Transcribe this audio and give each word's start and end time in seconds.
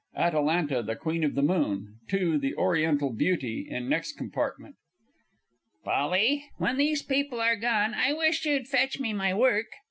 ATALANTA, 0.15 0.81
THE 0.81 0.95
QUEEN 0.95 1.23
OF 1.23 1.35
THE 1.35 1.43
MOON 1.43 1.97
(to 2.07 2.39
the 2.39 2.53
ORIENTAL 2.55 3.13
BEAUTY 3.13 3.67
in 3.69 3.87
next 3.87 4.13
compartment). 4.17 4.73
Polly, 5.83 6.45
when 6.57 6.77
these 6.77 7.03
people 7.03 7.39
are 7.39 7.55
gone, 7.55 7.93
I 7.93 8.11
wish 8.13 8.43
you'd 8.43 8.67
fetch 8.67 8.99
me 8.99 9.13
my 9.13 9.31
work! 9.35 9.67